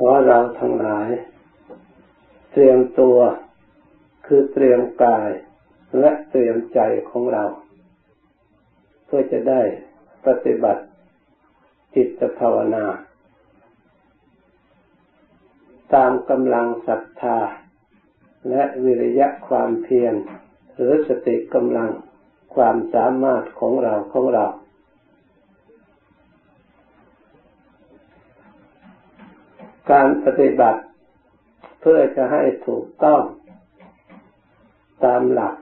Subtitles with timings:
[0.00, 1.08] ขอเราทั้งหลาย
[2.52, 3.18] เตรียมตัว
[4.26, 5.30] คือเตรียมกาย
[6.00, 7.44] และเตรียมใจของเรา
[9.04, 9.62] เพื่อจะได้
[10.26, 10.82] ปฏิบัติ
[11.94, 12.86] จิตภาวนา
[15.94, 17.38] ตามกำลังศรัทธา
[18.50, 20.14] และวิริยะความเพียร
[20.74, 21.90] หรือสติกำลัง
[22.54, 24.46] ความสามารถของเราของเรา
[29.90, 30.80] การปฏิบัติ
[31.80, 33.22] เพื่อจะให้ถูกต้อง
[35.04, 35.54] ตามหลัก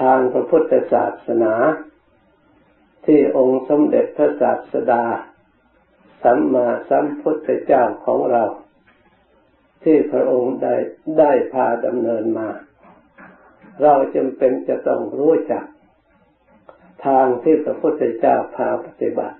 [0.00, 1.54] ทางพระพุทธศาสนา
[3.06, 5.04] ที่องค์สมเด็จพระศาสดา
[6.22, 8.44] สัมมาสัมพุทธเจ้าของเรา
[9.84, 10.74] ที่พระองค์ได้
[11.18, 12.48] ได้พาดำเนินมา
[13.82, 15.64] เราจำเป็นจะต้องรู้จัก
[17.06, 19.38] ทางที่พระพุทธเจ้าพาปฏิบัติ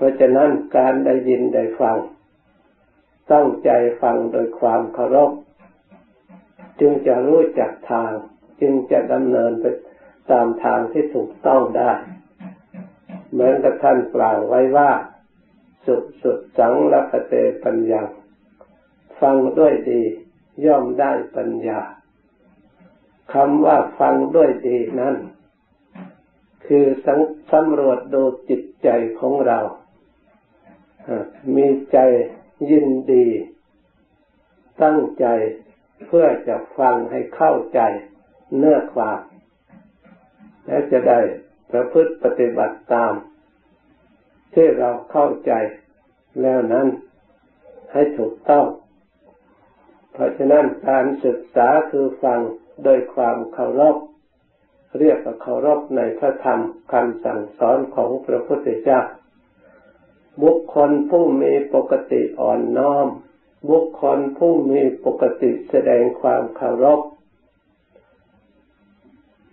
[0.00, 1.98] เพราะฉะนั้นการได้ยินได้ฟัง
[3.32, 3.70] ตั้งใจ
[4.02, 5.30] ฟังโดยความเคารพ
[6.80, 8.12] จึงจะรู้จักทาง
[8.60, 9.64] จึงจะดำเนินไป
[10.30, 11.92] ตามทางที่ถูกต้องได้
[13.30, 14.90] เหมือนกับท่านกล่าวไว้ว่า
[15.86, 17.34] สุดสุดสังลปเต
[17.64, 18.02] ปัญญา
[19.20, 20.02] ฟังด้วยดี
[20.66, 21.80] ย่อมได้ปัญญา
[23.34, 25.16] คำว่าฟังด้วยดีนั้น
[26.66, 26.84] คือ
[27.52, 28.88] สำรวจดูจิตใจ
[29.20, 29.60] ของเรา
[31.56, 31.98] มีใจ
[32.70, 33.26] ยินดี
[34.82, 35.26] ตั้งใจ
[36.06, 37.80] เพื่อจะฟังให้เข้าใจ
[38.56, 39.20] เนื้อความ
[40.66, 41.20] และจะได้
[41.70, 43.12] ประพฤติปฏิบัติตาม
[44.54, 45.52] ที่เราเข้าใจ
[46.42, 46.86] แล้วนั้น
[47.92, 48.66] ให้ถูกต้อง
[50.12, 52.40] เพราะฉะนั้นการศึกษาคือฟัง
[52.84, 53.96] โดยความเคารพ
[54.98, 56.60] เรียกว่าเคารพในพระธรรม
[56.92, 59.00] คำสั่งสอนของพระพุทธเจ้า
[60.42, 63.06] บุคคลผู้มีปกติอ่อนน้อม
[63.70, 67.00] บุคคลผู้มีปกติแสดงความเคารพ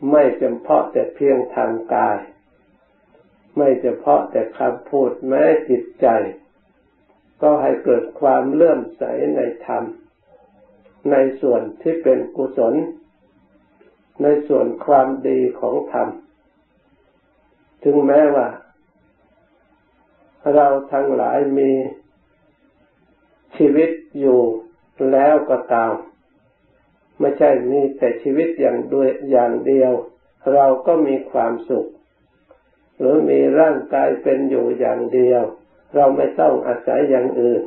[0.09, 2.17] ไม่เฉพาะแต่เพียงทางกาย
[3.57, 6.07] ไม่เฉพาะแต่คำพูดแม้จิตใจ
[7.41, 9.03] ก็ให้เกิดความเลื่อมใส
[9.35, 9.83] ในธรรม
[11.11, 12.73] ในส่วนที่เป็นกุศล
[14.23, 16.07] ในส่วนความดีของธรรม
[17.83, 18.47] ถึงแม้ว่า
[20.55, 21.71] เราทั้งหลายมี
[23.57, 24.41] ชีวิตอยู่
[25.11, 25.93] แล้วก็ตาม
[27.19, 29.91] ไม่ใช่มีแต่ชีวิตอย่างด้วยอย่างเดียว
[30.53, 31.87] เราก็มีความสุข
[32.97, 35.41] หรือมีร่างกายเป็นอยู่อย่างเดียว
[35.95, 37.63] เราไม่ต้องอาศัยอย่างอื่น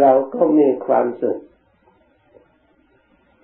[0.00, 1.38] เราก็มีความสุข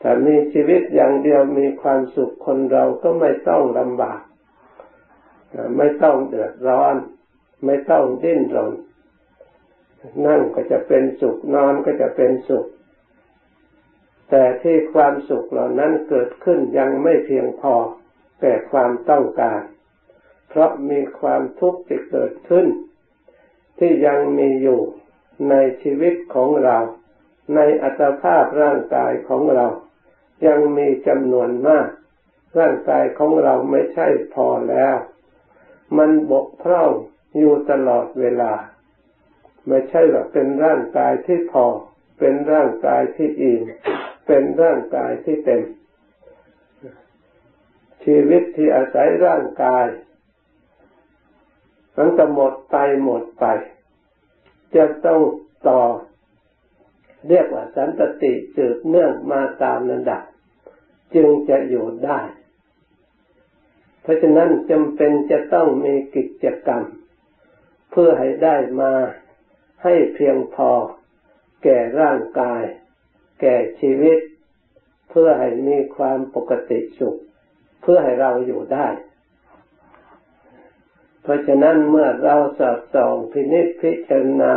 [0.03, 4.21] ถ้ามีชีวิตอย่างเดียวมีความสุขคนเราก็ไม่ต้องลำบาก
[5.77, 6.95] ไม่ต้องเดือดร้อน
[7.65, 8.73] ไม่ต้องดิ้นรน
[10.27, 12.67] นั่งก็จะเป็นสุขนอนก็จะเป็นสุข
[14.31, 17.75] แต่ที่ความสุขเหล่านั้นเกิดขึ้นยังไม่เพียงพอ
[18.41, 19.61] แก่ความต้องการ
[20.49, 22.67] เพราะมีความทุกข์ที่เกิดขึ้น
[23.79, 24.81] ที่ยังมีอยู่
[25.51, 26.79] ในชีวิตของเรา
[27.55, 29.67] ในอัตภาพร่างกายของเรา
[30.47, 31.89] ยังมีจำนวนมาก
[32.59, 34.97] ร่างกายของเราไม่ใช่พอแล้ว
[35.99, 36.93] มันบกพร่อง
[37.39, 38.53] อยู่ตลอดเวลา
[39.67, 41.67] ไม่ใช่ว่าเป็นร่างกายที่พอ
[42.19, 43.63] เป็นร่างกายที่อิ่ม
[44.27, 45.63] เป็นร่างกายที่เต็ม
[48.05, 49.87] ชีวิตที่อาศัยร่างกาย
[51.97, 53.45] มันจะหมดไปหมดไป
[54.75, 55.21] จะต้อง
[55.69, 55.83] ต่อ
[57.29, 60.23] เรียกว่าสันตติสืบเนื่องมาตามระดับ
[61.15, 62.21] จึงจะอยู่ได้
[64.03, 66.83] เพราะฉะนั้นจำเป็นจะต้องมีกิจกรรม
[67.93, 68.93] เพื่อให้ได้มา
[69.83, 70.71] ให้เพียงพอ
[71.63, 72.63] แก่ร่างกาย
[73.41, 74.19] แก่ชีวิต
[75.11, 77.17] เพื่อให้มีความปกติสุข
[77.83, 78.89] เพื่อให้เราอยู่ได้
[81.23, 84.55] เพราะฉะนั้นเมื่อเราสอบส่องพินิจพิจารณา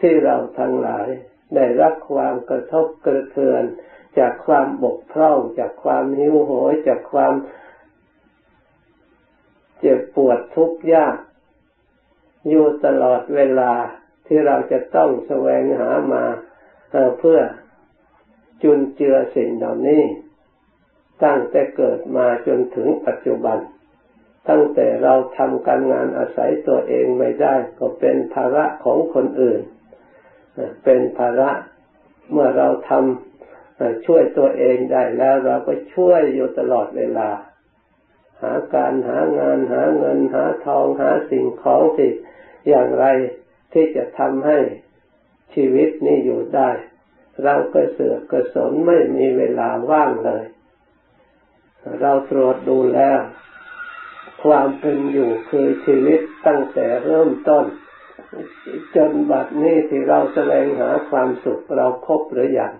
[0.00, 1.08] ที่เราทั้งหลาย
[1.54, 3.62] ได้รับความกระทบกระเทือน
[4.18, 7.34] จากความบกพร่อง จากความหิวโหยจากความ
[9.78, 11.16] เจ็บปวดทุกข์ยาก
[12.48, 13.72] อยู่ตลอดเวลา
[14.26, 16.24] ที่เราจะต้องแสวงหามา
[17.18, 17.40] เพื่อ
[18.62, 20.02] จุนเจือสิ่งเหล่านี้
[21.24, 23.58] ตั้งแต่เกิดมาจนถึงปัจจุบัน
[24.48, 29.60] ตั้งแต่เราทำการงานอาศัยตัวเองไม่ได้ ก็เป็นภาระของคนอื่น
[30.84, 31.50] เป็นภาระ
[32.30, 37.28] เมื่อเราทำช่วยตัวเองได้แล้วเราก็ช่วยอยู่ตลอดเวลา
[38.42, 42.10] หาการหางานหาเงินหาทองหาสิ่งของที่
[42.68, 43.06] อย่างไร
[43.72, 44.58] ที่จะทำให้
[45.54, 46.70] ชีวิตนี้อยู่ได้
[47.44, 50.44] เราก็เสือกกระสนไม่มีเวลาว่างเลย
[52.00, 53.20] เราตรวจดูแล้ว
[54.42, 57.64] ความเป็นอยู่คือชีวิตตั้งแต่เริ่มต้น
[58.96, 62.72] จนบัดนี้ที่เราแสวงหาความสุขเราพบหรือยัง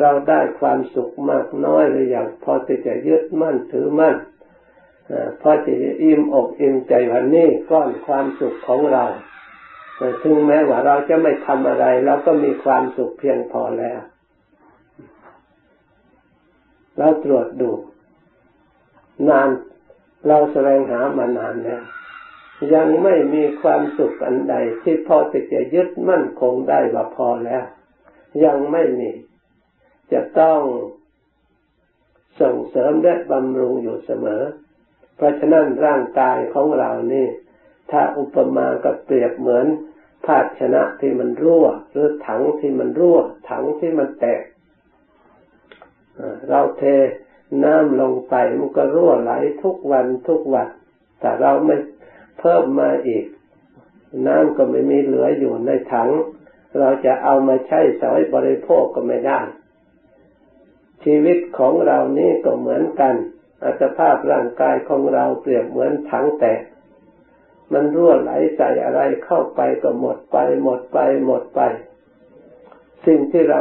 [0.00, 4.16] เราได้ความสุขมากน้อยหรือยังพอที่จะยึดมั่นถือมั่น
[5.40, 9.04] พอที่จะอิ่มอกอิ่มใจวันนี้ก้อนความสุขของเรา
[10.22, 14.00] ถึงแม้ว่าเราจะไม่ทำอะไรเราก็มีความสุขเพียงพอแล้ว
[16.98, 17.70] เราตรวจดู
[19.28, 19.48] นาน
[20.28, 21.82] เราแสวงหามานานแล้ว
[22.74, 27.64] ยังไม่มีความสุขอันใด ที่พอจะยึดมั่นคงได้ว่าพอแล้ว
[28.44, 29.10] ยังไม่มี
[30.12, 30.60] จะต้อง
[32.40, 34.42] ส่งเสริมและบำรุงอยู่เสมอ
[35.16, 37.26] เพราะฉะนั้นร่างกายของเรานี่
[37.90, 39.66] ถ้าอุปมากับเปรียบเหมือน
[40.26, 43.18] ภาชนะที่มันรั่ว หรือถังที่มันรั่ว
[43.50, 44.42] ถังที่มันแตก
[46.48, 46.82] เราเท
[47.64, 49.32] น้ำลงไปมันก็รั่วไหล
[49.62, 50.68] ทุกวันทุกวัน
[51.20, 51.76] แต่เราไม่
[52.38, 53.24] เพิ่มมาอีก
[54.26, 56.10] น้ำก็ไม่มีเหลืออยู่ในถัง
[56.78, 59.40] เราจะเอามาใช้สอยบริโภคก็ไม่ได้
[61.04, 63.14] ชีวิตของเรานี่ก็เหมือนกัน
[63.64, 66.62] อัตภาพร่างกายของเราเปรียบเหมือนถังแตก
[67.72, 71.60] มันรั่วไหลใส่อะไรเข้าไปก็หมดไป หมดไป หมดไป
[73.06, 73.60] สิ่งที่เรา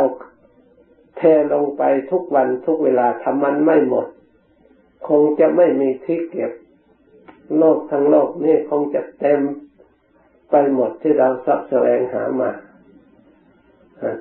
[1.18, 1.22] เท
[1.54, 4.08] ลงไปทุกวันทุกเวลาทำมันไม่หมด
[5.08, 6.52] คงจะไม่มีที่เก็บ
[7.58, 9.40] โลกทั้งโลกนี่คงจะเต็ม
[10.52, 12.52] ไปหมดที่เราสับแสวงหามา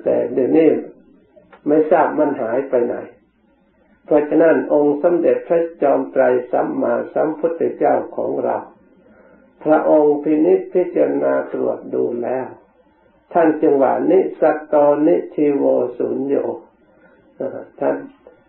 [0.03, 0.69] แต่เดี๋ยวนี้
[1.67, 2.95] ไม่ทราบมันหายไปไหน
[4.05, 8.57] เพราะฉะนั้นองค์สมเด็จพระจอมไตรสัมมาสัมพุทธเจ้าของเรา
[9.63, 12.47] พระองค์พินิจพิจารณาตรวจดูแล้ว
[13.33, 14.75] ท่านจึงว่านิสัตต
[15.07, 15.63] นิชีโว
[15.97, 16.35] สุญโย
[17.79, 17.95] ท่าน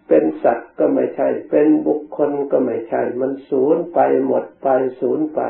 [0.08, 4.68] เป็นสัตว์ก็ไม่ใช่ เป็นบุคคลก็ไม่ใช่ มันสูญไปหมดไป
[5.00, 5.40] สูญไป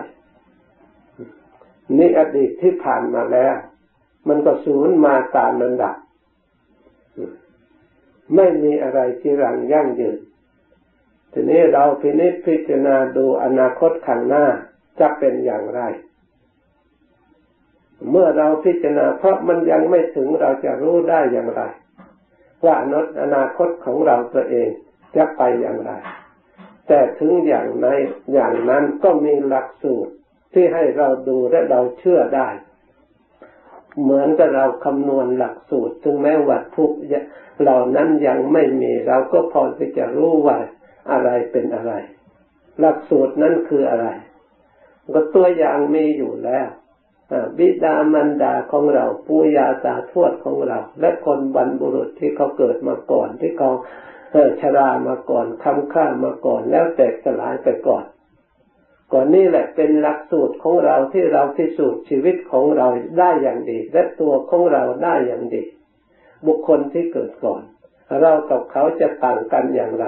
[1.99, 3.56] นี่อดีตที่ผ่านมาแล้ว
[4.29, 5.97] มันก็สูญมาตามลำดับ
[8.35, 10.19] ไม่มีอะไรที่รังยั่งยืน
[11.32, 14.47] ทีนี้เราพินิจพิจารณาดูอนาคตข้างหน้า
[15.00, 15.81] จะเป็นอย่างไร
[18.11, 21.62] เมื่อเราพิจารณาเพราะมันยังไม่ถึงเราจะรู้ได้อย่างไร
[22.65, 22.75] ว่า
[23.23, 24.69] อนาคตของเราตัวเอง
[25.17, 25.93] จะไปอย่างไร
[26.88, 27.87] แต่ถึงอย่างใน
[28.32, 30.12] อย่างนั้นก็มีหลักสูตร
[30.55, 32.49] ที่ให้เราดูและเราเชื่อได้
[34.02, 36.87] เหมือนกับเราคำนวณหลักสูตร ถึงแม้วัตถุ
[37.62, 40.56] เหล่านั้นยังไม่มีเราก็พอที่จะรู้ว่า
[41.11, 41.93] อะไรเป็นอะไร
[42.81, 44.06] หลักสูตรนั้นคืออะไร
[45.14, 46.69] ก็ตัวอย่างมีอยู่แล้ว
[47.58, 53.70] บิดามารดาของเราปู่ย่าตาทวดของเรา และคนบรรบุรุษที่เขาเกิดมาก่อนที่เขา
[54.61, 58.05] ชรามาก่อนคำข้ามาก่อนแล้วแตกสลายไปก่อน
[59.17, 62.87] ก่อนนี่แหละเป็นหลักสูตรของเราที่เราพิสูจน์ชีวิตของเรา
[63.19, 65.63] ได้อย่างดี และตัวของเราได้อย่างดี
[66.47, 67.63] บุคคลที่เกิดก่อน
[68.21, 70.07] เรากับเขาจะต่างกันอย่างไร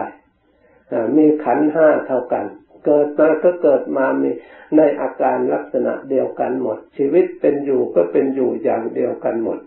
[1.17, 2.47] มีขันห้าเท่ากัน
[2.87, 4.31] เกิดมาก็เกิดมามี
[4.77, 9.59] ในอาการลักษณะเดียวกันหมด ชีวิตเป็นอยู่ก็เป็นอยู่อย่างเดียวกันหมด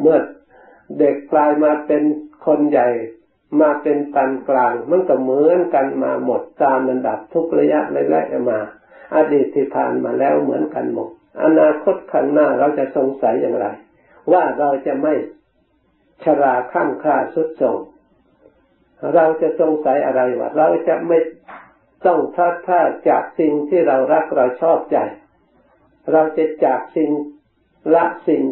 [0.00, 0.18] เมื่อ
[0.98, 2.02] เด็กกลายมาเป็น
[2.46, 2.88] คนใหญ่
[3.60, 8.58] มาเป็นปานกลางมันก็เหมือนกันมาหมดตามระดับทุกระยะระยะมา
[9.14, 11.08] อดีตที่ผ่านมาแล้วเหมือนกันหมด
[11.42, 13.66] อนาคตข้างหน้าเราจะสงสัยอย่างไร
[14.32, 15.14] ว่าเราจะไม่
[16.24, 17.78] ชราข้ามค่าสุดส่ง
[19.14, 21.18] เราจะสงสัยอะไรวะเราจะไม่
[22.06, 24.98] ต้องพลาดพลาดจากสิ่งที่เรารักเราชอบใจ
[26.12, 27.10] เราจะจากสิ่ง
[27.94, 28.42] ละสิ่ง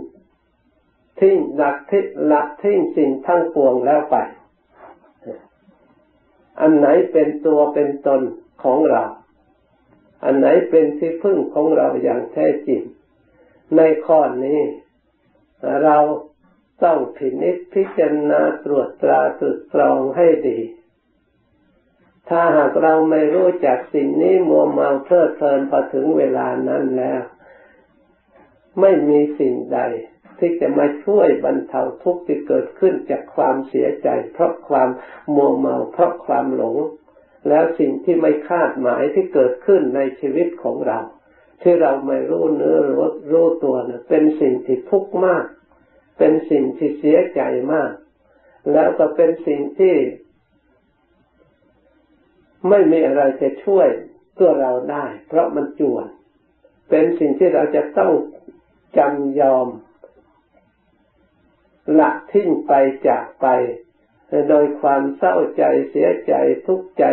[1.21, 4.17] ทิ้งหลักทิ้งละทิ้งสิ่งทั้งปวงแล้วไป
[6.65, 8.23] อันไหนเป็นตัวเป็นตน
[8.63, 9.05] ของเรา
[10.25, 12.83] อันไหนเป็นที่พึ่งของเราอย่างแท้จริง
[13.77, 14.61] ในข้อนี้
[15.85, 15.99] เรา
[16.85, 20.61] ต้องพินิจพิจารณาตรวจตราตรึกตรองให้ดี
[22.29, 27.23] ถ้าหากเราไม่รู้จักสิ่งนี้มัวเมาเพลิดเพลินพอถึงเวลานั้นแล้ว
[28.81, 29.81] ไม่มีสิ่งใด
[30.39, 34.89] ที่จะมาช่วยบรรเทาทุกข์ที่เกิดขึ้นจากความเสียใจ เพราะความ
[35.35, 36.77] มัวเมาเพราะความหลง
[37.49, 40.99] แล้วสิ่งที่ไม่คาดหมายที่เกิดขึ้นในชีวิตของเรา
[41.63, 45.45] ที่เราไม่รู้เนื้อรู้รู้ตัวนะเป็นสิ่งที่ทุกข์มาก
[46.19, 47.41] เป็นสิ่งที่เสียใจ
[47.73, 47.93] มาก
[48.73, 49.97] แล้วก็เป็นสิ่งที่
[52.69, 53.89] ไม่มีอะไรจะช่วย
[54.39, 56.07] ตัวเราได้ เพราะมันจวน
[56.91, 58.13] เป็นสิ่งที่เราจะต้อง
[58.99, 59.67] จำยอม
[61.99, 62.73] ละทิ้งไป
[63.09, 63.47] จากไป
[64.49, 66.35] โดยความเศร้าใจเสียใจ
[66.67, 67.05] ทุกข์ใจ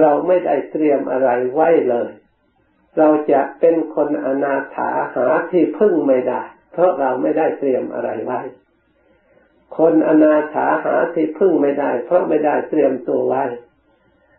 [0.00, 2.10] เราไม่ได้เตรียมอะไรไว้เลย
[2.98, 6.42] เราจะเป็นคนอนาถาหาที่พึ่งไม่ได้
[6.72, 8.40] เพราะเราไม่ได้เตรียมอะไรไว้
[9.78, 13.44] คนอนาถาหาที่พึ่งไม่ได้ เพราะไม่ได้เตรียมตัวไว้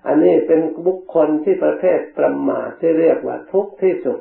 [0.08, 4.20] อันนี้เป็นบุคคลที่ประเภทประมาทที่เรียกว่าทุกข์ที่สุด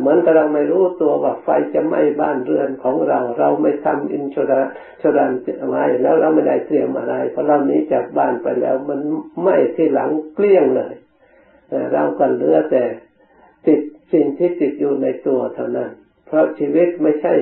[0.00, 4.60] เหมือนกับเราไม่รู้ตัวว่าไฟจะไหม้บ้านเรือนของเรา เราไม่ทำอินชรา
[5.02, 5.32] ชรัน
[5.68, 9.00] ไว้แล้วเราไม่ได้เตรียมอะไรเพราะเรานี้จากบ้านไปแล้วมัน
[9.42, 10.94] ไหม้ที่หลังเกลี้ยงเลย
[11.92, 12.84] เราก็เหลือแต่
[13.66, 13.80] ติด
[14.12, 15.90] สิ่งที่ติดอยู่ในตัวเท่านั้น
[16.26, 17.32] เพราะชีวิตไม่ใช่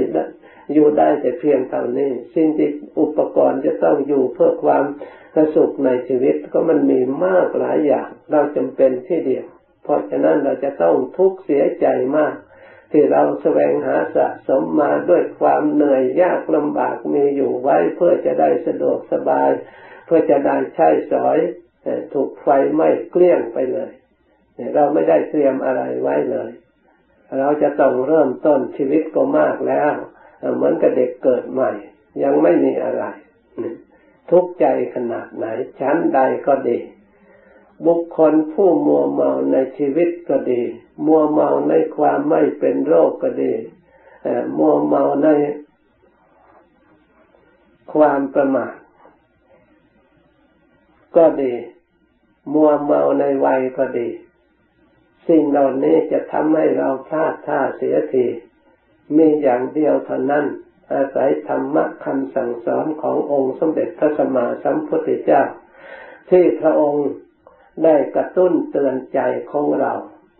[0.73, 2.69] อยู่ได้แต่เพียงเท่านี้ สิ่งที่
[3.01, 4.85] อุปกรณ์จะต้องอยู่เพื่อความ
[5.57, 9.47] สุขในชีวิตก็มันมีมากหลายอย่าง เราจำเป็นที่เดียว
[9.89, 12.35] เพราะฉะนั้นเราจะต้องทุกข์เสียใจมาก
[12.93, 19.51] ที่เราแสวงหาสะสมมาด้วยความเหนื่อยยากลำบากมีอยู่ไว้เพื่อจะได้สะดวกสบาย
[20.07, 21.39] เพื่อจะได้ใช้สอย
[22.15, 23.91] ถูกไฟไหม้เกลี้ยงไปเลย
[24.75, 26.51] เราไม่ได้เตรียมอะไรไว้เลย
[27.41, 29.93] เราจะต้องเริ่มต้นชีวิตก็มากแล้ว
[30.57, 31.71] เหมือนกับเด็กเกิดใหม่
[32.23, 33.05] ยังไม่มีอะไร
[34.31, 35.47] ทุกข์ใจขนาดไหน
[35.81, 36.79] ชั้นใดก็ดี
[37.87, 40.63] บุคคลผู้มัวเมาในชีวิตก็ดี
[41.07, 43.53] มัวเมาในความไม่เป็นโรคก็ดี
[44.59, 45.29] มัวเมาใน
[47.93, 48.75] ความประมาท
[51.17, 51.55] ก็ดี
[52.55, 54.09] มัวเมาในวัยก็ดี
[55.29, 58.27] สิ่งเหล่านี้จะทำให้เราพลาดท่าเสียที
[59.17, 60.45] มีอย่างเดียวเท่านั้น
[60.93, 65.43] อาศัยธรรมะคำสั่งสอนขององค์สมเด็จพระสัมมาสัมพุทธเจ้า
[66.31, 67.09] ที่พระองค์
[67.85, 69.21] ได้กระตุ้นเตือนใจ
[69.51, 69.93] ของเรา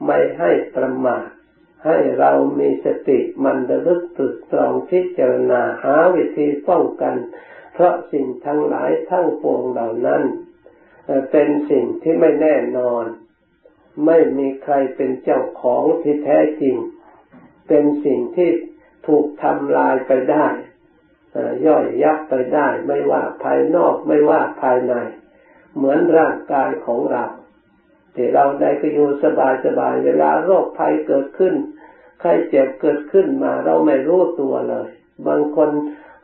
[0.07, 1.27] ไม่ให้ประมาท
[1.85, 7.17] ให้เรามีสติมันระลึกตรึกตรองพิจารณาหาวิธีป้องกัน
[7.75, 10.23] เพราะสิ่งทั้งหลายทั้งปวงเหล่านั้น
[11.31, 13.05] เป็นสิ่งที่ไม่แน่นอน
[14.07, 16.77] ไม่มีใครเป็นเจ้าของที่แท้จริง
[17.69, 18.51] เป็นสิ่งที่
[19.07, 20.47] ถูกทำลายไปได้
[21.67, 24.95] ย่อยยับไปได้ ไม่ว่าภายนอกไม่ว่าภายใน
[25.79, 27.25] เหมือนร่างกายของเรา
[28.15, 31.55] ที่เราได้ก็อยู่สบายสบายเวลาโรคภัยเกิดขึ้น
[32.21, 34.89] ใครเจ็บเกิดขึ้นมาเราไม่รู้ตัวเลย
[35.27, 35.71] บางคน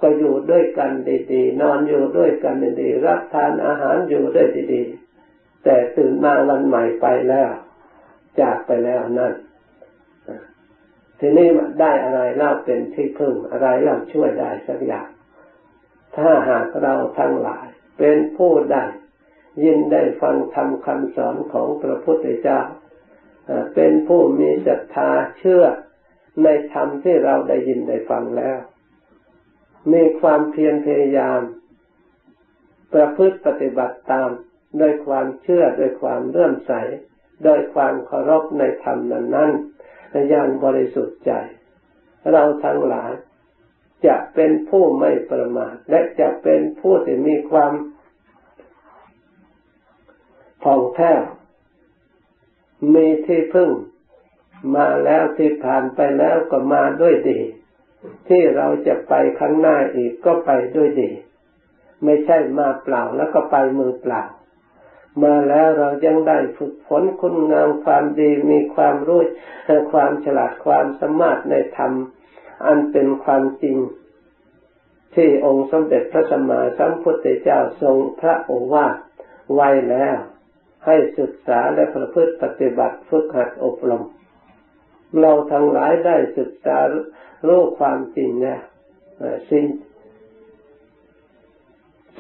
[0.01, 0.91] ก็อยู่ด้วยกัน
[1.33, 7.51] ดีๆ นอนอยู่ด้วยกันดีๆ รับทานอาหารอยู่ด้วยดีๆ แต่ตื่นมาวันใหม่ไปแล้ว
[8.41, 9.35] จากไปแล้วนั่น
[11.19, 11.49] ทีนี้
[11.81, 15.09] ได้อะไรเล่าเป็นที่พึ่งอะไรเล่าช่วยได้สักอย่าง
[16.17, 17.67] ถ้าหากเราทั้งหลาย
[17.99, 18.85] เป็นผู้ได้
[19.63, 22.61] ยินได้ฟังทำคำสอนของพระพุทธเจ้า
[23.75, 25.65] เป็นผู้มีศรัทธาเชื่อ
[26.43, 28.59] ในธรรมที่เราได้ยินได้ฟังแล้ว
[29.93, 31.41] มีความเพียรพยายาม
[32.95, 34.31] ประพฤติปฏิบัติตาม
[34.79, 36.73] โดยความเชื่อโดยความเลื่อมใส
[37.45, 39.51] โดยความเคารพในธรรมนั้นนั้น
[40.31, 41.33] อย่างบริสุทธิ์ใจ
[42.33, 43.13] เราทั้งหลาย
[44.07, 47.73] จะเป็นผู้ไม่ประมาทและจะเป็นผู้ที่มีความ
[50.65, 51.23] ผ่องแผ้ว
[52.95, 53.71] มีที่พึ่ง
[54.75, 57.41] มาแล้วที่ผ่านไปแล้วก็มาด้วยดี
[58.29, 61.11] ที่เราจะไปข้างหน้าอีกก็ไปด้วยดี
[62.05, 64.23] ไม่ใช่มาเปล่าแล้วก็ไปมือเปล่า
[65.23, 69.23] มาแล้วเรายังได้ฝึกฝนคุณงามความดีมีความรู้
[69.93, 71.93] ความฉลาดความสามารถในธรรม
[72.67, 73.77] อันเป็นความจริง
[75.15, 78.97] ที่องค์สมเด็จพระสัมมาสัมพุทธเจ้าทรงพระโอวาท
[79.55, 80.17] ไว้แล้ว
[80.87, 84.05] ให้ศึกษาและประพฤติปฏิบัติฝึกหัดอบรม
[85.21, 86.79] เราทั้งหลายได้ศึกษา
[87.47, 88.61] รู้ความจริงนี่ย
[89.51, 89.65] สิ่ง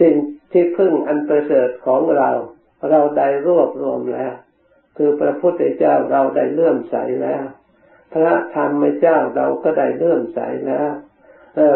[0.00, 0.14] สิ่ง
[0.52, 2.30] ที่พึ่งอันประเสริฐของเรา
[2.90, 4.35] เราได้รวบรวมแล้ว
[4.97, 7.44] คือพระพุทธเจ้าเราได้เลื่อมใสแล้ว
[8.12, 10.90] พระธรรมเจ้าเราก็ได้เลื่อมใสแล้ว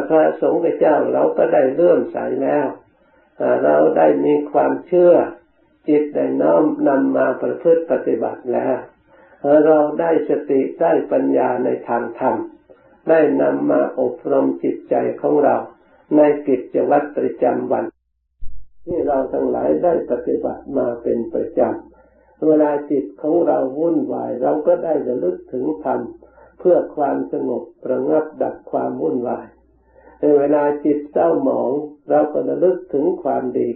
[0.08, 2.66] พระสงฆ์เจ้าเราก็ได้เลื่อมใสแล้ว
[3.64, 5.14] เราได้มีความเชื่อ
[5.88, 8.76] จิตได้น้อมนำมาประพฤติปฏิบัติแล้ว
[9.64, 12.36] เราได้สติได้ปัญญาในทางธรรม
[13.08, 15.56] ได้นำมาอบรมจิตใจของเรา
[16.16, 17.84] ในกิจวัตรประจำวัน
[18.84, 26.00] ที่เราทั้งหลายได้ปฏิบัติมาเป็นประจำเวลาจิตของเราวุ่นวาย เราก็ได้ระลึกถึงธรรม
[26.58, 29.46] เพื่อความสงบประงับดับความวุ่นวาย
[30.18, 31.70] ในเวลาจิตเศร้าหมอง
[32.10, 33.68] เราก็ระลึกถึงความดี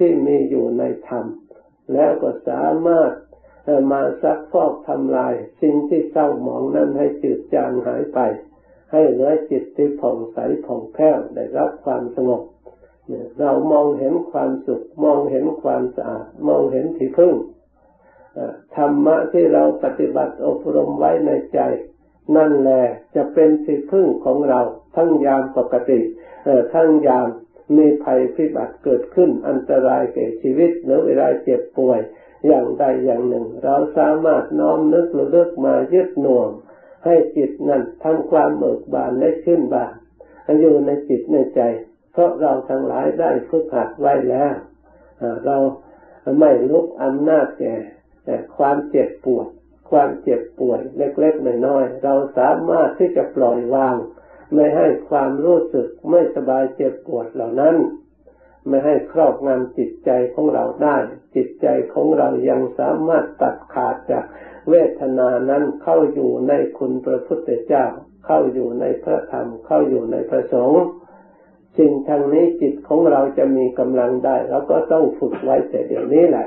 [0.00, 1.26] ที่มีอยู่ในธรรม
[1.92, 3.12] แล้วก็สามารถ
[3.92, 8.18] มาซักฟอกทำลาย สิ่งที่เศร้าหมองนั้นให้จืดจางหายไป
[8.92, 12.42] ให้เหลือจิตที่ผ่องใสผ่องแผ้วได้รับความสงบ
[13.38, 17.34] เรามองเห็นความสุข มองเห็นความสะอาด มองเห็นที่พึ่ง
[18.76, 21.60] ธรรมะที่เราปฏิบัติอบรมไว้ในใจ
[22.36, 22.82] นั่นแหละ
[23.14, 24.60] จะเป็นที่พึ่งของเรา
[24.96, 26.00] ทั้งยามปกติ
[26.72, 27.28] ทั้งยาม
[27.76, 32.00] มีภัยพิบัติเกิดขึ้นอันตรายแก่ชีวิต หรือเวลาเจ็บป่วย
[32.46, 36.48] อย่างใดอย่างหนึ่ง เราสามารถน้อมนึกระลึกมายึดหน่วง
[37.04, 39.94] ให้จิตนั้นทำความเบิกบานและชื่นบาน
[40.60, 41.60] อยู่ในจิตในใจ
[42.12, 44.54] เพราะเราทั้งหลายได้ฝึกหัดไว้แล้ว
[45.44, 45.56] เรา
[46.38, 49.46] ไม่ลุกอำนาจแก่ความเจ็บปวด
[49.90, 53.96] ความเจ็บป่วยเล็กๆน้อยๆเราสามารถที่จะปล่อยวาง
[54.54, 57.76] ไม่ให้ความรู้สึกไม่สบายเจ็บปวดเหล่านั้น
[58.68, 60.96] ไม่ให้ครอบงำจิตใจของเราได้
[61.36, 64.24] จิตใจของเรายังสามารถตัดขาดจาก
[64.68, 67.86] เวทนานั้นเข้าอยู่ในคุณพระพุทธเจ้า
[68.26, 70.82] เข้าอยู่ในพระธรรม เข้าอยู่ในพระสงฆ์
[71.78, 76.46] สิ่งทางนี้จิตของเราจะมีกำลังได้เราก็ต้องฝึกไว้แต่เดี๋ยวนี้แหละ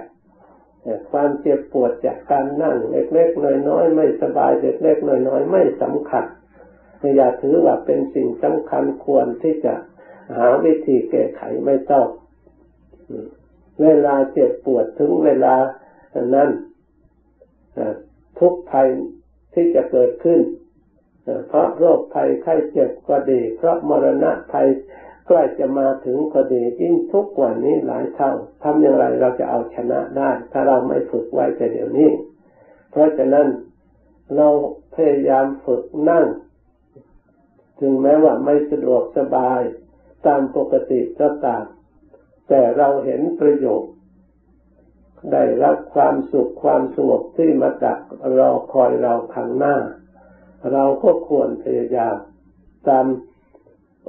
[1.12, 6.26] ความเจ็บปวดจากการนั่งเล็กๆน้อยๆไม่สบายเล็กๆน้อยๆไม่สำคัญ
[7.16, 9.74] อย่าถือว่าเป็นสิ่งสำคัญควรที่จะ
[10.38, 12.08] หาวิธีแก้ไขไม่ต้อง
[13.82, 15.56] เวลาเจ็บปวดถึงเวลา
[16.36, 16.50] นั้น
[18.40, 18.88] ทุกภัย
[19.54, 20.40] ที่จะเกิดขึ้น
[21.48, 24.68] เพราะโรคภัยไข้เจ็บก็ดี เพราะมรณะภัย
[25.28, 28.32] ใกล้จะมาถึงก็ดียิ่งทุกกว่านี้หลายเท่า
[28.64, 32.10] ทำอย่างไรเราจะเอาชนะได้ ถ้าเราไม่ฝึกไว้แต่เดี๋ยวนี้
[32.92, 33.48] เพราะฉะนั้น
[34.36, 34.48] เรา
[34.96, 36.26] พยายามฝึกนั่ง
[37.86, 39.62] ถึงแม้ว่าไม่สะดวกสบาย
[40.26, 41.64] ตามปกติก็ตาม
[42.50, 43.94] แต่เราเห็นประโยชน์
[45.32, 48.00] ได้รับความสุขความสงบที่มาดัก
[48.38, 49.76] รอคอยเราข้างหน้า
[50.72, 52.16] เราก็ควรพยายาม
[52.88, 53.06] ตาม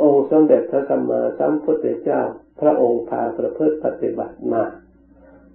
[0.02, 2.20] องค์สมเด็จพระสัมมาสัมพุทธเจ้า
[2.60, 4.64] พระองค์พาประพฤติปฏิบัติมา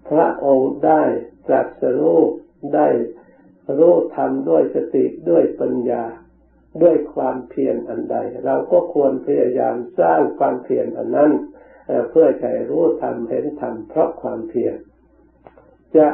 [0.09, 1.03] พระองค์ได้
[1.47, 2.19] ตรัสรู้
[2.75, 2.87] ได้
[3.77, 6.03] รู้ธรรมด้วยสติด้วยปัญญา
[6.83, 11.31] ด้วยความเพียรอันใด เราก็ควรพยายามสร้างความเพียรอันนั้น
[12.09, 14.75] เพื่อใจรู้ธรรมเห็นธรรมเพราะความเพียร
[15.97, 16.07] จะ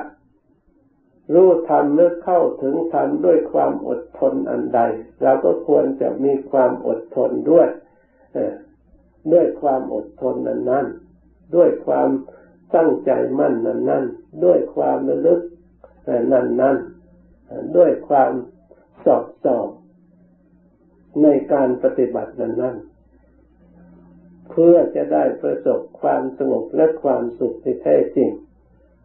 [1.33, 4.81] รู้ธรรมนึกเข้าถึงธรรมด้วยความอดทนอันใด
[5.23, 7.67] เราก็ควรจะมีความอดทนด้วย
[9.33, 10.85] ด้วยความอดทนนั้นนั้น
[11.55, 12.09] ด้วยความ
[12.75, 14.03] ตั้งใจมั่นนั้นนั้น
[14.45, 15.41] ด้วยความระลึก
[16.31, 16.75] นั้นนั้น
[17.77, 18.31] ด้วยความ
[19.05, 19.69] สอบสอบ
[21.23, 22.77] ในการปฏิบัตินั้นนั้น
[24.49, 28.29] เพื่อจะได้ประสบความสงบและความสุขที่แท้จริง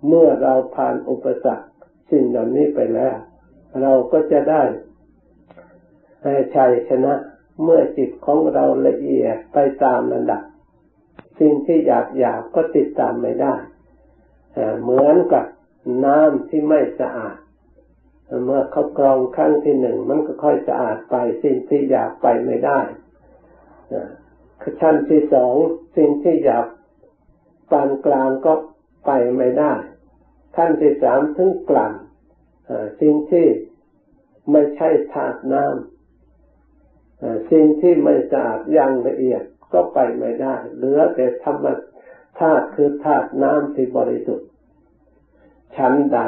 [0.06, 1.66] เมื่อเราผ่านอุปสรรค
[2.10, 3.16] สิ่งเหล่านี้ไปแล้ว
[3.80, 4.62] เราก็จะได้
[6.54, 7.14] ชัยชนะ
[7.62, 10.42] เมื่อจิตของเราละเอียดไปตามระดับ
[11.40, 13.54] สิ่งที่หยาบหยาบก็ติดตามไม่ได้
[14.82, 15.44] เหมือนกับ
[16.04, 17.36] น้ำที่ไม่สะอาด
[18.44, 22.80] เมื่อเขากรองครั้งที่หนึ่งมันก็ค่อยสะอาดไปสิ่งที่หยาบไปไม่ได้
[24.80, 25.54] ชั้นที่สอง
[25.96, 26.66] สิ่งที่หยาบ
[27.70, 28.52] ปานกลางก็
[29.06, 29.72] ไปไม่ได้
[30.56, 31.92] ขั้นที่สามถึงกลั่น
[33.00, 33.46] สิ่งที่
[34.50, 41.66] ไม่ใช่ธาตุน้ำสิ่งที่ไม่สะอาดอย่างละเอียดก็ไปไม่ได้ เหลือแต่ธรรม
[42.38, 44.48] ธาตุคือธาตุน้ำที่บริสุทธิ์
[45.76, 46.20] ชั้นใด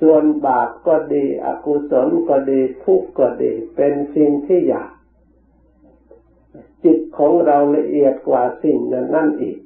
[0.00, 4.90] ส่วนบาปก็ดี อกุศลก็ดี ทุกข์ก็ดี เป็นสิ่งที่อยาก
[6.84, 9.58] จิตของเราละเอียดกว่าสิ่งนั้นนั่นอีก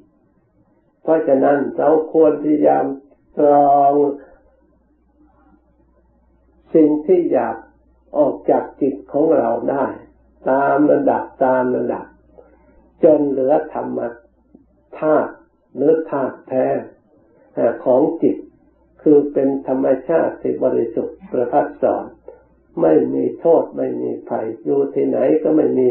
[1.01, 2.85] เพราะฉะนั้นเราควรพยายาม
[3.37, 3.93] ตรอง
[6.75, 7.55] สิ่งที่อยาก
[8.17, 9.85] ออกจากจิตของเราได้
[10.49, 12.05] ตามระดับตามระดับ
[13.03, 13.99] จนเหลือธรรม
[14.99, 15.33] ธาตุ
[15.75, 16.65] หรือธาตุแท้
[17.85, 18.37] ของจิต
[19.01, 22.05] คือเป็นธรรมชาติที่บริสุทธิ์ประพัดสอน
[22.81, 25.87] ไม่มีโทษไม่มีภัยอยู่ที่ไหนก็ไม่มี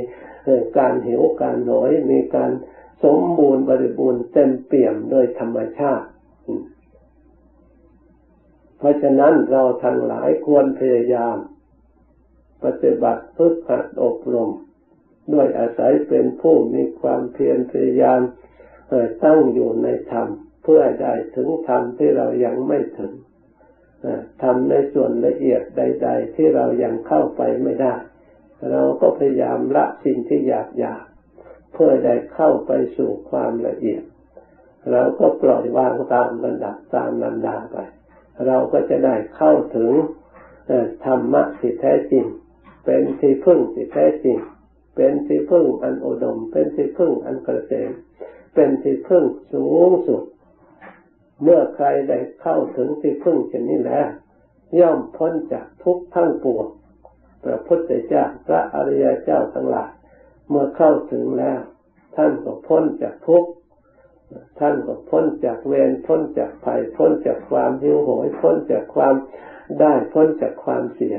[0.78, 2.50] การหิวการหนอยมีการ
[3.04, 6.06] สมบูรณ์บริบูรณ์เต็มเปี่ยมโดยธรรมชาติ
[8.78, 11.36] เพราะฉะนั้นเราทั้งหลายควรพยายาม
[12.64, 14.50] ปฏิบัติฝึกหัดอบรม
[15.32, 18.20] ด้วยอาศัยเป็นผู้มีความเพียรพยายาม
[19.24, 20.28] ตั้งอยู่ในธรรม
[20.62, 23.12] เพื่อได้ถึงธรรมที่เรายังไม่ถึง
[24.42, 27.94] ทำในส่วนละเอียดใด ๆ ที่เรายังเข้าไปไม่ได้
[28.70, 31.04] เราก็พยายามละสิ่งที่อยากอยาก
[31.74, 34.02] เพื่อได้เข้าไปสู่ความละเอียด
[34.92, 37.76] เราก็ปล่อยวางตามระดับตามลำดาไป
[38.46, 39.90] เราก็จะได้เข้าถึง
[41.04, 42.26] ธรรมะที่แท้จริง
[42.84, 44.38] เป็นที่พึ่งที่แท้จริง
[44.96, 47.90] เป็นที่พึ่งอันอุดม เป็นที่พึ่งอันเกษม
[48.54, 50.22] เป็นที่พึ่งสูงสุด
[51.42, 54.08] เมื่อใครได้เข้าถึงที่พึ่งเช่นนี้แล้ว
[54.80, 56.66] ย่อมพ้นจากทุกข์ทั้งปวง
[57.44, 59.90] พระพุทธเจ้าพระอริยเจ้าทั้งหลาย
[60.48, 61.60] เมื่อเข้าถึงแล้ว
[62.16, 63.50] ท่านก็พ้นจากทุกข์
[64.58, 69.14] ท่านก็พ้นจากเวรพ้นจากภัยพ้นจากความหิวโหยพ้นจากความ
[69.80, 71.16] ได้พ้นจากความเสีย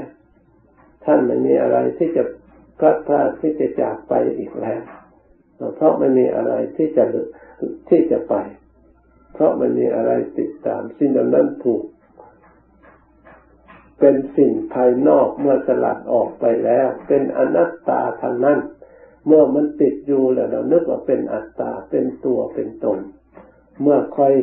[1.06, 2.24] ท่านไม่มีอะไรที่จะ
[2.80, 4.82] พลาดพลาดที่จะจากไปอีกแล้ว
[5.76, 7.04] เพราะไม่มีอะไรที่จะ
[7.90, 8.36] ที่จะไป
[9.34, 11.84] เพราะมันมีอะไรติดตาม สิ่งเหล่านั้นถูก
[14.00, 18.60] เป็นสิ่งภายนอกเมื่อสลัดออกไปแล้ว เป็นอนัตตาทางนั้น
[19.26, 23.00] เมื่อมันติดอยู่แล้วเรานึกว่าเป็นอัตตาเป็นตัวเป็นตน
[23.82, 24.34] เมื่อคอย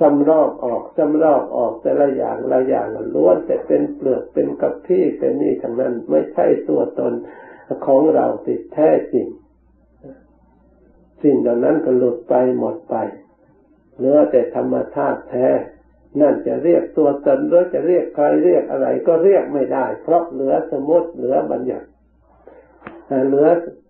[0.00, 7.12] สำรอกออกสำรอกออกแต่ละอย่างละอย่างล้วนแต่เป็นเปลือกเป็นกับพี่เป็นนี่ทั้งนั้น ไม่ใช่ตัวตน
[7.86, 9.26] ของเราติดแท้จริง
[11.22, 12.94] สิ่งเหล่านั้นก็หลุดไปหมดไป
[13.96, 15.46] เหลือแต่ธรรมชาติแท้
[16.20, 21.86] นั่นจะเรียกตัวตนหรือจะเรียกใครเรียกอะไรก็เรียกไม่ได้ เพราะเหลือสมมติเหลือบัญญัติ
[23.26, 23.48] เหลือ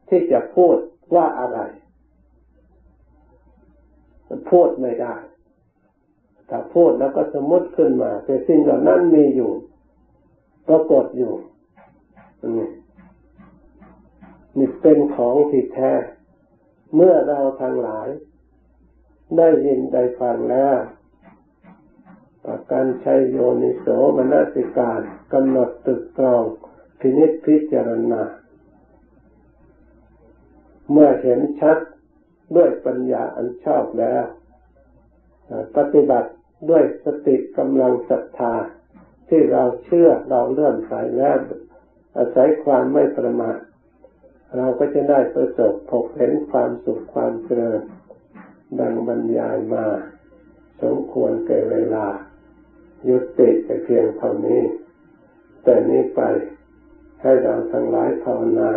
[0.08, 0.76] ที่จะพูด
[1.14, 1.58] ว่าอะไร
[4.50, 5.14] พูดไม่ได้
[6.48, 9.52] ถ้าพูดแล้วก็สมมติขึ้นมา แต่สิ่งเหล่านั้นมีอยู่
[10.68, 11.32] ปรากฏอยู่
[12.56, 12.68] นี่
[14.58, 15.92] นี่เป็นของที่แท้
[16.94, 18.08] เมื่อเราทางหลาย
[19.38, 20.76] ได้ยินได้ฟังแล้ว
[22.70, 25.00] กันใช้โยนิโสมนสิการ
[25.32, 26.44] กำหนดตึกตรอง
[27.00, 28.22] พินิจพิจารณา
[30.90, 31.78] เมื่อเห็นชัด
[32.56, 34.24] ด้วยปัญญาอันชอบแล้ว
[35.76, 36.30] ปฏิบัติ
[36.70, 38.54] ด้วยสติกำลังศรัทธา
[39.28, 41.36] ที่เราเชื่อเราเลื่อมใสแล้ว
[42.16, 43.58] อาศัยความไม่ประมาท
[44.56, 47.80] เราก็จะได้ประสบพบเห็นความสุขความเจริญ
[48.80, 49.86] ดังบรรยายมา
[50.82, 52.06] สมควรเก่เวลา
[53.08, 54.62] ยุติแต่เพียงเท่านี้
[55.62, 56.20] แต่นี้ไป
[57.22, 58.70] ให้เราทั้งหลายภาวนา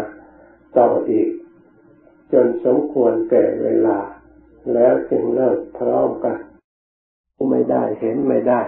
[0.77, 1.29] ต่ออีก
[2.31, 3.97] จนสมควรแก่เวลา
[4.73, 6.37] แล้วจึงเลิกพร้อมกัน
[7.51, 8.61] ไม่ได้เห็นไม่ได้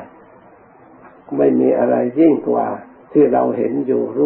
[1.38, 2.68] ไม่มีอะไรยิ่งกว่า
[3.12, 4.26] ที่เราเห็นอยู่รู้